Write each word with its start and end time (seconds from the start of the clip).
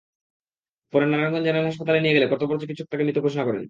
পরে 0.93 1.05
নারায়ণগঞ্জ 1.05 1.45
জেনারেল 1.45 1.67
হাসপাতালে 1.69 1.99
নিয়ে 2.01 2.15
গেলে 2.15 2.29
কর্তব্যরত 2.31 2.59
চিকিৎসক 2.61 2.87
তাকে 2.91 3.03
মৃত 3.05 3.17
ঘোষণা 3.25 3.43
করেন। 3.45 3.59